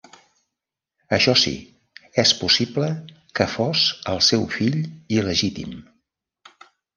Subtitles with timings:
[1.17, 1.51] Això sí,
[2.23, 2.87] és possible
[3.41, 3.85] que fos
[4.15, 4.79] el seu fill
[5.19, 5.77] il·legítim.